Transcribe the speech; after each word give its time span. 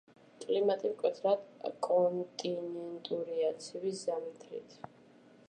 კლიმატი 0.43 0.89
მკვეთრად 0.93 1.43
კონტინენტურია, 1.89 3.53
ცივი 3.67 3.95
ზამთრით. 4.03 4.77